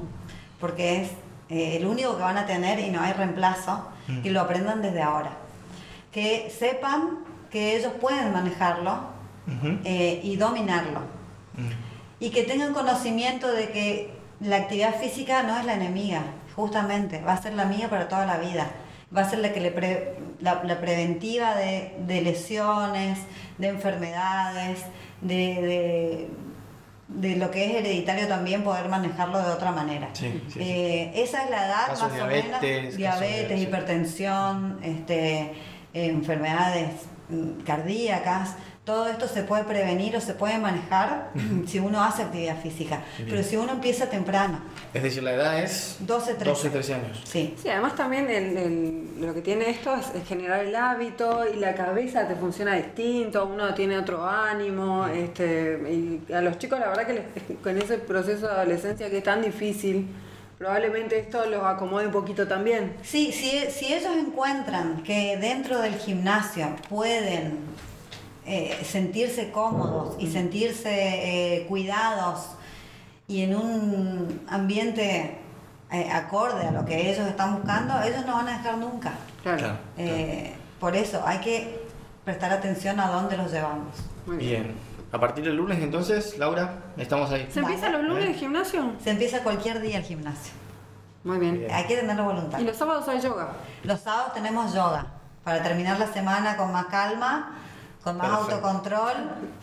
porque 0.58 1.02
es 1.02 1.10
eh, 1.48 1.76
el 1.76 1.86
único 1.86 2.16
que 2.16 2.22
van 2.22 2.38
a 2.38 2.46
tener 2.46 2.78
y 2.80 2.90
no 2.90 3.00
hay 3.00 3.12
reemplazo, 3.12 3.88
que 4.22 4.30
lo 4.30 4.40
aprendan 4.40 4.82
desde 4.82 5.02
ahora. 5.02 5.30
Que 6.12 6.50
sepan 6.56 7.18
que 7.50 7.76
ellos 7.76 7.92
pueden 8.00 8.32
manejarlo 8.32 8.98
eh, 9.84 10.20
y 10.22 10.36
dominarlo. 10.36 11.00
Mm. 11.54 11.70
Y 12.20 12.30
que 12.30 12.42
tengan 12.44 12.72
conocimiento 12.72 13.50
de 13.52 13.68
que 13.70 14.14
la 14.40 14.56
actividad 14.56 14.94
física 14.96 15.42
no 15.42 15.58
es 15.58 15.64
la 15.64 15.74
enemiga, 15.74 16.22
justamente, 16.54 17.20
va 17.22 17.32
a 17.34 17.42
ser 17.42 17.54
la 17.54 17.64
mía 17.64 17.88
para 17.90 18.08
toda 18.08 18.26
la 18.26 18.38
vida. 18.38 18.68
Va 19.16 19.22
a 19.22 19.30
ser 19.30 19.38
la 19.40 19.52
que 19.52 19.60
le 19.60 19.70
pre- 19.70 20.14
la, 20.40 20.62
la 20.64 20.80
preventiva 20.80 21.54
de, 21.54 21.94
de 22.06 22.22
lesiones, 22.22 23.18
de 23.58 23.68
enfermedades, 23.68 24.80
de, 25.20 25.34
de- 25.36 26.28
de 27.08 27.36
lo 27.36 27.50
que 27.50 27.66
es 27.66 27.74
hereditario 27.76 28.26
también 28.26 28.64
poder 28.64 28.88
manejarlo 28.88 29.38
de 29.38 29.52
otra 29.52 29.70
manera. 29.70 30.08
Sí, 30.12 30.42
sí, 30.48 30.52
sí. 30.54 30.60
Eh, 30.60 31.12
esa 31.14 31.44
es 31.44 31.50
la 31.50 31.66
edad 31.66 31.86
Casos 31.86 32.12
más 32.12 32.20
o 32.20 32.26
menos. 32.26 32.60
Diabetes, 32.96 33.60
hipertensión, 33.60 34.78
este, 34.82 35.52
enfermedades 35.92 36.90
mm, 37.28 37.62
cardíacas. 37.64 38.56
Todo 38.86 39.08
esto 39.08 39.26
se 39.26 39.42
puede 39.42 39.64
prevenir 39.64 40.14
o 40.14 40.20
se 40.20 40.32
puede 40.34 40.58
manejar 40.58 41.30
si 41.66 41.80
uno 41.80 42.04
hace 42.04 42.22
actividad 42.22 42.56
física. 42.62 43.02
Pero 43.18 43.42
si 43.42 43.56
uno 43.56 43.72
empieza 43.72 44.08
temprano, 44.08 44.60
Es 44.94 45.02
decir, 45.02 45.24
la 45.24 45.32
edad 45.32 45.58
es 45.58 45.96
12, 45.98 46.34
13. 46.34 46.44
12, 46.50 46.70
13 46.70 46.94
años. 46.94 47.20
Sí. 47.24 47.52
Sí, 47.60 47.68
además 47.68 47.96
también 47.96 48.30
el- 48.30 48.56
el- 48.56 49.08
lo 49.20 49.34
que 49.34 49.42
tiene 49.42 49.70
esto 49.70 49.92
es, 49.96 50.14
es 50.14 50.28
generar 50.28 50.64
el 50.64 50.76
hábito 50.76 51.42
y 51.52 51.56
la 51.58 51.74
cabeza 51.74 52.28
te 52.28 52.36
funciona 52.36 52.74
distinto, 52.76 53.44
uno 53.52 53.74
tiene 53.74 53.98
otro 53.98 54.24
ánimo, 54.24 55.04
este, 55.08 56.20
y 56.28 56.32
a 56.32 56.40
los 56.40 56.56
chicos 56.60 56.78
la 56.78 56.86
verdad 56.86 57.06
que 57.08 57.14
les- 57.14 57.58
con 57.60 57.76
ese 57.76 57.98
proceso 57.98 58.46
de 58.46 58.52
adolescencia 58.52 59.10
que 59.10 59.18
es 59.18 59.24
tan 59.24 59.42
difícil, 59.42 60.06
probablemente 60.58 61.18
esto 61.18 61.44
los 61.46 61.64
acomode 61.64 62.06
un 62.06 62.12
poquito 62.12 62.46
también. 62.46 62.94
Sí, 63.02 63.32
si, 63.32 63.68
si 63.68 63.92
ellos 63.92 64.12
encuentran 64.16 65.02
que 65.02 65.36
dentro 65.38 65.80
del 65.80 65.96
gimnasio 65.96 66.68
pueden 66.88 67.58
eh, 68.46 68.78
sentirse 68.84 69.50
cómodos 69.50 70.16
y 70.18 70.30
sentirse 70.30 70.90
eh, 70.90 71.66
cuidados 71.66 72.50
y 73.28 73.42
en 73.42 73.56
un 73.56 74.46
ambiente 74.48 75.38
eh, 75.90 76.10
acorde 76.12 76.66
a 76.66 76.70
lo 76.72 76.84
que 76.84 77.10
ellos 77.10 77.26
están 77.26 77.56
buscando, 77.56 78.00
ellos 78.02 78.24
no 78.26 78.34
van 78.34 78.48
a 78.48 78.58
dejar 78.58 78.78
nunca. 78.78 79.12
Claro. 79.42 79.58
Claro. 79.58 79.78
Eh, 79.98 80.54
por 80.80 80.96
eso 80.96 81.22
hay 81.24 81.38
que 81.38 81.86
prestar 82.24 82.52
atención 82.52 82.98
a 83.00 83.08
dónde 83.08 83.36
los 83.36 83.52
llevamos. 83.52 83.96
Muy 84.26 84.36
bien. 84.36 84.62
Bien. 84.62 84.74
A 85.12 85.20
partir 85.20 85.44
del 85.44 85.56
lunes, 85.56 85.78
entonces, 85.80 86.36
Laura, 86.38 86.74
estamos 86.96 87.30
ahí. 87.30 87.48
¿Se 87.50 87.60
empieza 87.60 87.88
los 87.88 88.02
lunes 88.02 88.26
el 88.26 88.34
gimnasio? 88.34 88.92
Se 89.02 89.10
empieza 89.10 89.42
cualquier 89.42 89.80
día 89.80 89.98
el 89.98 90.02
gimnasio. 90.02 90.52
Muy 91.22 91.38
bien. 91.38 91.60
Bien. 91.60 91.70
Hay 91.70 91.84
que 91.86 91.96
tener 91.96 92.20
voluntad. 92.20 92.58
Y 92.58 92.64
los 92.64 92.76
sábados 92.76 93.08
hay 93.08 93.20
yoga. 93.20 93.52
Los 93.84 94.00
sábados 94.00 94.34
tenemos 94.34 94.74
yoga 94.74 95.06
para 95.44 95.62
terminar 95.62 95.98
la 95.98 96.12
semana 96.12 96.56
con 96.56 96.72
más 96.72 96.86
calma, 96.86 97.56
con 98.06 98.18
más 98.18 98.28
Perfecto. 98.28 98.54
autocontrol, 98.68 99.14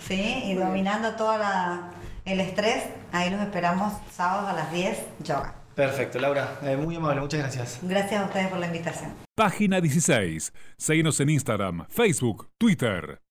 ¿sí? 0.05 0.43
Y 0.47 0.55
dominando 0.55 1.15
todo 1.15 1.37
la- 1.37 1.91
el 2.25 2.41
estrés. 2.41 2.83
Ahí 3.13 3.29
los 3.29 3.39
esperamos 3.39 3.93
sábados 4.11 4.49
a 4.49 4.53
las 4.53 4.69
10, 4.73 4.97
yoga. 5.19 5.55
Perfecto, 5.75 6.19
Laura. 6.19 6.59
eh, 6.61 6.75
muy 6.75 6.95
amable, 6.97 7.21
muchas 7.21 7.39
gracias. 7.39 7.79
Gracias 7.81 8.21
a 8.21 8.25
ustedes 8.25 8.47
por 8.49 8.59
la 8.59 8.67
invitación. 8.67 9.13
Página 9.35 9.79
16. 9.79 10.51
Seguinos 10.77 11.19
en 11.21 11.29
Instagram, 11.29 11.85
Facebook, 11.87 12.49
Twitter. 12.59 13.23